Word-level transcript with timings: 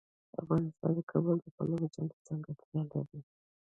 افغانستان 0.41 0.91
د 0.97 0.99
کابل 1.11 1.37
د 1.41 1.45
پلوه 1.55 1.83
ځانته 1.93 2.17
ځانګړتیا 2.27 2.81
لري. 2.91 3.19